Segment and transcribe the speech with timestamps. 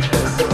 [0.38, 0.53] 等。